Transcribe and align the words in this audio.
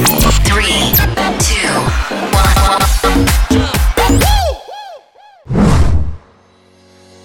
Three, 0.00 0.94
two, 1.40 1.68
one. 2.32 2.80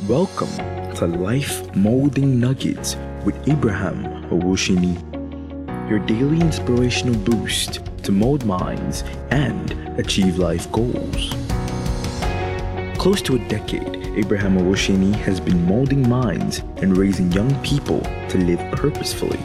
Welcome 0.09 0.49
to 0.95 1.05
Life 1.07 1.73
Molding 1.73 2.37
Nuggets 2.37 2.97
with 3.23 3.35
Abraham 3.47 4.03
Owoseni, 4.29 4.99
your 5.89 5.99
daily 5.99 6.41
inspirational 6.41 7.15
boost 7.15 7.79
to 8.03 8.11
mold 8.11 8.43
minds 8.45 9.05
and 9.31 9.71
achieve 9.97 10.37
life 10.37 10.69
goals. 10.73 11.33
Close 12.97 13.21
to 13.21 13.35
a 13.35 13.47
decade, 13.47 13.95
Abraham 14.17 14.57
Owoseni 14.57 15.15
has 15.15 15.39
been 15.39 15.65
molding 15.65 16.09
minds 16.09 16.59
and 16.81 16.97
raising 16.97 17.31
young 17.31 17.55
people 17.63 18.01
to 18.27 18.37
live 18.37 18.59
purposefully, 18.73 19.39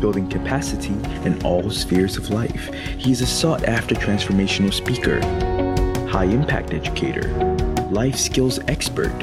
building 0.00 0.28
capacity 0.28 0.94
in 1.26 1.42
all 1.44 1.70
spheres 1.70 2.16
of 2.16 2.30
life. 2.30 2.72
He 2.98 3.12
is 3.12 3.20
a 3.20 3.26
sought 3.26 3.64
after 3.64 3.94
transformational 3.94 4.72
speaker, 4.72 5.20
high 6.08 6.24
impact 6.24 6.72
educator, 6.72 7.28
life 7.90 8.16
skills 8.16 8.58
expert, 8.68 9.18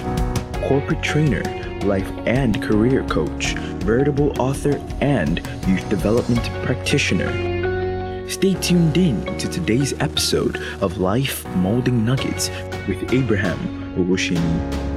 corporate 0.67 1.01
trainer, 1.01 1.43
life 1.83 2.09
and 2.25 2.61
career 2.61 3.03
coach, 3.07 3.53
veritable 3.83 4.39
author, 4.41 4.79
and 5.01 5.39
youth 5.67 5.87
development 5.89 6.43
practitioner. 6.65 8.29
Stay 8.29 8.53
tuned 8.55 8.95
in 8.97 9.25
to 9.37 9.49
today's 9.49 9.93
episode 9.99 10.57
of 10.81 10.99
Life 10.99 11.45
Molding 11.57 12.05
Nuggets 12.05 12.49
with 12.87 13.13
Abraham 13.13 13.95
Owoseni. 13.97 14.90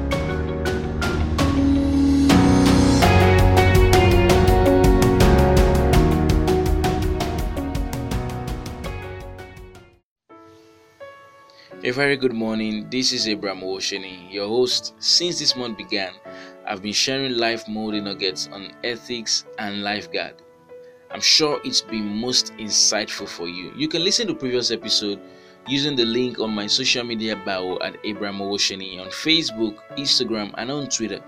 A 11.86 11.90
very 11.90 12.16
good 12.16 12.32
morning. 12.32 12.88
This 12.88 13.12
is 13.12 13.28
Abraham 13.28 13.60
Owoseni, 13.60 14.32
your 14.32 14.48
host. 14.48 14.94
Since 15.00 15.38
this 15.38 15.54
month 15.54 15.76
began, 15.76 16.14
I've 16.66 16.80
been 16.80 16.94
sharing 16.94 17.36
life 17.36 17.68
molding 17.68 18.04
nuggets 18.04 18.48
on 18.50 18.72
ethics 18.82 19.44
and 19.58 19.82
lifeguard. 19.82 20.36
I'm 21.10 21.20
sure 21.20 21.60
it's 21.62 21.82
been 21.82 22.06
most 22.06 22.54
insightful 22.54 23.28
for 23.28 23.48
you. 23.48 23.70
You 23.76 23.88
can 23.88 24.02
listen 24.02 24.26
to 24.28 24.34
previous 24.34 24.70
episode 24.70 25.20
using 25.68 25.94
the 25.94 26.06
link 26.06 26.40
on 26.40 26.54
my 26.54 26.66
social 26.68 27.04
media 27.04 27.36
bio 27.44 27.78
at 27.80 27.98
Abraham 28.02 28.38
Owoseni 28.38 28.98
on 28.98 29.08
Facebook, 29.08 29.76
Instagram, 29.98 30.54
and 30.56 30.70
on 30.70 30.88
Twitter. 30.88 31.20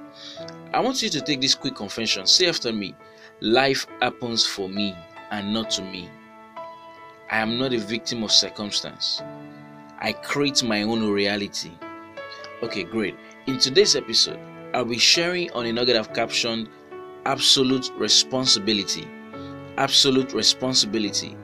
I 0.72 0.80
want 0.80 1.02
you 1.02 1.10
to 1.10 1.20
take 1.20 1.42
this 1.42 1.54
quick 1.54 1.74
confession. 1.74 2.26
Say 2.26 2.48
after 2.48 2.72
me, 2.72 2.94
life 3.42 3.86
happens 4.00 4.46
for 4.46 4.70
me 4.70 4.96
and 5.30 5.52
not 5.52 5.68
to 5.72 5.82
me. 5.82 6.08
I 7.30 7.40
am 7.40 7.58
not 7.58 7.74
a 7.74 7.78
victim 7.78 8.22
of 8.22 8.32
circumstance. 8.32 9.20
I 10.06 10.12
create 10.12 10.62
my 10.62 10.82
own 10.82 11.10
reality. 11.10 11.72
Okay, 12.62 12.84
great. 12.84 13.16
In 13.48 13.58
today's 13.58 13.96
episode, 13.96 14.38
I'll 14.72 14.84
be 14.84 14.98
sharing 14.98 15.50
on 15.50 15.66
a 15.66 15.72
nugget 15.72 15.96
I've 15.96 16.12
captioned 16.12 16.68
Absolute 17.24 17.90
Responsibility. 17.98 19.08
Absolute 19.78 20.32
Responsibility. 20.32 21.36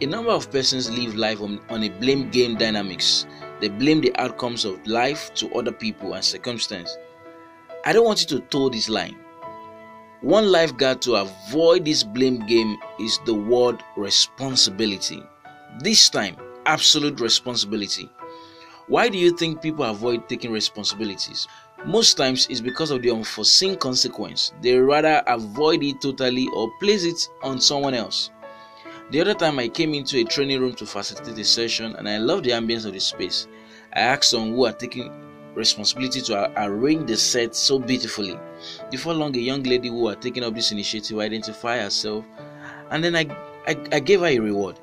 A 0.00 0.06
number 0.06 0.32
of 0.32 0.50
persons 0.50 0.90
live 0.90 1.14
life 1.14 1.40
on, 1.40 1.60
on 1.70 1.84
a 1.84 1.90
blame 1.90 2.28
game 2.30 2.56
dynamics. 2.56 3.24
They 3.60 3.68
blame 3.68 4.00
the 4.00 4.12
outcomes 4.16 4.64
of 4.64 4.84
life 4.84 5.32
to 5.34 5.54
other 5.54 5.70
people 5.70 6.14
and 6.14 6.24
circumstance. 6.24 6.98
I 7.84 7.92
don't 7.92 8.04
want 8.04 8.22
you 8.22 8.38
to 8.38 8.44
toe 8.46 8.68
this 8.68 8.88
line. 8.88 9.16
One 10.22 10.50
lifeguard 10.50 11.00
to 11.02 11.14
avoid 11.14 11.84
this 11.84 12.02
blame 12.02 12.44
game 12.48 12.78
is 12.98 13.20
the 13.26 13.34
word 13.34 13.80
responsibility. 13.96 15.22
This 15.78 16.08
time, 16.08 16.36
absolute 16.68 17.18
responsibility. 17.18 18.10
Why 18.88 19.08
do 19.08 19.18
you 19.18 19.36
think 19.36 19.62
people 19.62 19.84
avoid 19.84 20.28
taking 20.28 20.52
responsibilities? 20.52 21.48
Most 21.86 22.16
times 22.16 22.46
it's 22.50 22.60
because 22.60 22.90
of 22.90 23.00
the 23.02 23.10
unforeseen 23.10 23.76
consequence. 23.76 24.52
They 24.60 24.76
rather 24.78 25.22
avoid 25.26 25.82
it 25.82 26.00
totally 26.02 26.46
or 26.54 26.70
place 26.78 27.04
it 27.04 27.28
on 27.42 27.60
someone 27.60 27.94
else. 27.94 28.30
The 29.10 29.20
other 29.22 29.32
time 29.32 29.58
I 29.58 29.68
came 29.68 29.94
into 29.94 30.18
a 30.18 30.24
training 30.24 30.60
room 30.60 30.74
to 30.74 30.84
facilitate 30.84 31.38
a 31.38 31.44
session 31.44 31.96
and 31.96 32.06
I 32.06 32.18
love 32.18 32.42
the 32.42 32.50
ambience 32.50 32.84
of 32.84 32.92
the 32.92 33.00
space. 33.00 33.48
I 33.94 34.00
asked 34.00 34.30
someone 34.30 34.52
who 34.52 34.66
are 34.66 34.72
taking 34.72 35.10
responsibility 35.54 36.20
to 36.20 36.52
arrange 36.62 37.08
the 37.08 37.16
set 37.16 37.54
so 37.54 37.78
beautifully. 37.78 38.38
Before 38.90 39.14
long, 39.14 39.34
a 39.34 39.40
young 39.40 39.62
lady 39.62 39.88
who 39.88 40.08
had 40.08 40.20
taken 40.20 40.44
up 40.44 40.54
this 40.54 40.72
initiative 40.72 41.18
identified 41.18 41.80
herself 41.80 42.26
and 42.90 43.02
then 43.02 43.16
I, 43.16 43.26
I, 43.66 43.76
I 43.92 44.00
gave 44.00 44.20
her 44.20 44.26
a 44.26 44.38
reward. 44.38 44.78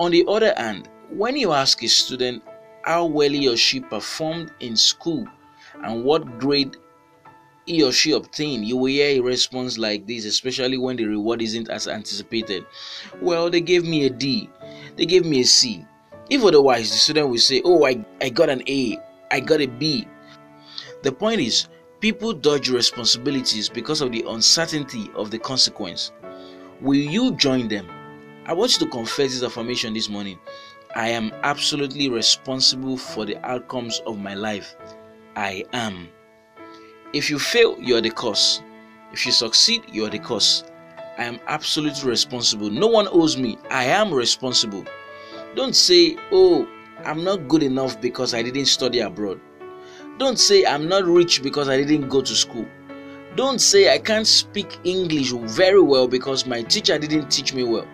On 0.00 0.10
the 0.10 0.24
other 0.26 0.54
hand, 0.56 0.88
when 1.16 1.36
you 1.36 1.52
ask 1.52 1.82
a 1.82 1.88
student 1.88 2.42
how 2.84 3.04
well 3.04 3.30
he 3.30 3.48
or 3.48 3.56
she 3.56 3.80
performed 3.80 4.52
in 4.60 4.76
school 4.76 5.26
and 5.84 6.04
what 6.04 6.38
grade 6.38 6.76
he 7.66 7.82
or 7.82 7.92
she 7.92 8.12
obtained, 8.12 8.64
you 8.64 8.76
will 8.76 8.86
hear 8.86 9.20
a 9.20 9.20
response 9.20 9.78
like 9.78 10.06
this, 10.06 10.24
especially 10.24 10.78
when 10.78 10.96
the 10.96 11.04
reward 11.04 11.40
isn't 11.42 11.68
as 11.68 11.86
anticipated. 11.86 12.66
Well, 13.20 13.50
they 13.50 13.60
gave 13.60 13.84
me 13.84 14.06
a 14.06 14.10
D, 14.10 14.50
they 14.96 15.06
gave 15.06 15.24
me 15.24 15.40
a 15.40 15.44
C. 15.44 15.84
If 16.30 16.42
otherwise, 16.42 16.90
the 16.90 16.96
student 16.96 17.28
will 17.28 17.38
say, 17.38 17.60
Oh, 17.64 17.84
I, 17.86 18.04
I 18.20 18.30
got 18.30 18.48
an 18.48 18.62
A, 18.68 18.98
I 19.30 19.40
got 19.40 19.60
a 19.60 19.66
B. 19.66 20.08
The 21.02 21.12
point 21.12 21.40
is, 21.40 21.68
people 22.00 22.32
dodge 22.32 22.68
responsibilities 22.68 23.68
because 23.68 24.00
of 24.00 24.12
the 24.12 24.24
uncertainty 24.28 25.10
of 25.14 25.30
the 25.30 25.38
consequence. 25.38 26.10
Will 26.80 26.94
you 26.96 27.36
join 27.36 27.68
them? 27.68 27.88
I 28.44 28.54
want 28.54 28.72
you 28.72 28.86
to 28.86 28.90
confess 28.90 29.34
this 29.34 29.44
affirmation 29.44 29.94
this 29.94 30.08
morning. 30.08 30.38
I 30.94 31.08
am 31.08 31.32
absolutely 31.42 32.10
responsible 32.10 32.98
for 32.98 33.24
the 33.24 33.38
outcomes 33.46 34.00
of 34.06 34.18
my 34.18 34.34
life. 34.34 34.76
I 35.36 35.64
am. 35.72 36.08
If 37.14 37.30
you 37.30 37.38
fail, 37.38 37.76
you 37.80 37.96
are 37.96 38.02
the 38.02 38.10
cause. 38.10 38.62
If 39.12 39.24
you 39.24 39.32
succeed, 39.32 39.84
you 39.90 40.04
are 40.04 40.10
the 40.10 40.18
cause. 40.18 40.64
I 41.16 41.24
am 41.24 41.40
absolutely 41.46 42.08
responsible. 42.08 42.68
No 42.68 42.88
one 42.88 43.08
owes 43.08 43.38
me. 43.38 43.56
I 43.70 43.84
am 43.84 44.12
responsible. 44.12 44.84
Don't 45.54 45.74
say, 45.76 46.16
oh, 46.30 46.68
I'm 47.04 47.24
not 47.24 47.48
good 47.48 47.62
enough 47.62 48.00
because 48.00 48.34
I 48.34 48.42
didn't 48.42 48.66
study 48.66 49.00
abroad. 49.00 49.40
Don't 50.18 50.38
say 50.38 50.66
I'm 50.66 50.88
not 50.88 51.04
rich 51.04 51.42
because 51.42 51.68
I 51.68 51.78
didn't 51.78 52.08
go 52.08 52.20
to 52.20 52.34
school. 52.34 52.66
Don't 53.34 53.60
say 53.60 53.90
I 53.90 53.98
can't 53.98 54.26
speak 54.26 54.78
English 54.84 55.32
very 55.32 55.80
well 55.80 56.06
because 56.06 56.44
my 56.44 56.60
teacher 56.60 56.98
didn't 56.98 57.30
teach 57.30 57.54
me 57.54 57.62
well. 57.64 57.86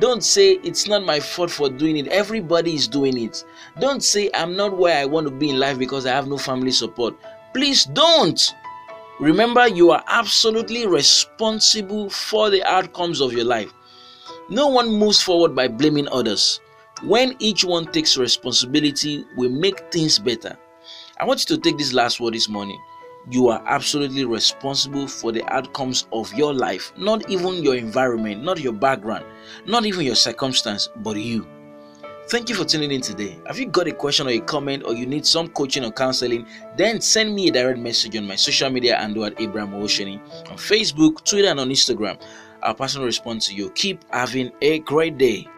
Don't 0.00 0.24
say 0.24 0.54
it's 0.64 0.88
not 0.88 1.04
my 1.04 1.20
fault 1.20 1.52
for 1.52 1.68
doing 1.68 1.96
it. 1.98 2.08
Everybody 2.08 2.74
is 2.74 2.88
doing 2.88 3.16
it. 3.16 3.44
Don't 3.78 4.02
say 4.02 4.28
I'm 4.34 4.56
not 4.56 4.76
where 4.76 4.96
I 4.98 5.04
want 5.04 5.28
to 5.28 5.30
be 5.32 5.50
in 5.50 5.60
life 5.60 5.78
because 5.78 6.04
I 6.04 6.10
have 6.10 6.26
no 6.26 6.36
family 6.36 6.72
support. 6.72 7.14
Please 7.54 7.84
don't. 7.84 8.54
Remember, 9.20 9.68
you 9.68 9.92
are 9.92 10.02
absolutely 10.08 10.88
responsible 10.88 12.10
for 12.10 12.50
the 12.50 12.64
outcomes 12.64 13.20
of 13.20 13.32
your 13.32 13.44
life. 13.44 13.72
No 14.50 14.66
one 14.66 14.90
moves 14.90 15.22
forward 15.22 15.54
by 15.54 15.68
blaming 15.68 16.08
others. 16.08 16.58
When 17.04 17.36
each 17.38 17.64
one 17.64 17.86
takes 17.86 18.16
responsibility, 18.16 19.24
we 19.36 19.46
make 19.46 19.92
things 19.92 20.18
better. 20.18 20.58
I 21.20 21.24
want 21.24 21.48
you 21.48 21.54
to 21.54 21.62
take 21.62 21.78
this 21.78 21.92
last 21.92 22.18
word 22.18 22.34
this 22.34 22.48
morning 22.48 22.80
you 23.30 23.48
are 23.48 23.62
absolutely 23.66 24.24
responsible 24.24 25.06
for 25.06 25.32
the 25.32 25.44
outcomes 25.52 26.06
of 26.12 26.32
your 26.34 26.52
life, 26.52 26.92
not 26.96 27.28
even 27.30 27.62
your 27.62 27.76
environment, 27.76 28.42
not 28.42 28.60
your 28.60 28.72
background, 28.72 29.24
not 29.66 29.86
even 29.86 30.04
your 30.04 30.16
circumstance, 30.16 30.88
but 30.96 31.16
you. 31.16 31.46
Thank 32.28 32.48
you 32.48 32.54
for 32.54 32.64
tuning 32.64 32.92
in 32.92 33.00
today. 33.00 33.36
Have 33.46 33.58
you 33.58 33.66
got 33.66 33.88
a 33.88 33.92
question 33.92 34.26
or 34.26 34.30
a 34.30 34.40
comment 34.40 34.84
or 34.86 34.94
you 34.94 35.06
need 35.06 35.26
some 35.26 35.48
coaching 35.48 35.84
or 35.84 35.90
counseling? 35.90 36.46
Then 36.76 37.00
send 37.00 37.34
me 37.34 37.48
a 37.48 37.52
direct 37.52 37.78
message 37.78 38.16
on 38.16 38.26
my 38.26 38.36
social 38.36 38.70
media 38.70 38.96
and 38.96 39.14
do 39.14 39.24
at 39.24 39.40
Abraham 39.40 39.72
Owoseni 39.72 40.20
on 40.48 40.56
Facebook, 40.56 41.24
Twitter, 41.24 41.48
and 41.48 41.60
on 41.60 41.68
Instagram. 41.68 42.20
I'll 42.62 42.74
personally 42.74 43.06
respond 43.06 43.42
to 43.42 43.54
you. 43.54 43.70
Keep 43.70 44.04
having 44.12 44.52
a 44.62 44.78
great 44.80 45.18
day. 45.18 45.48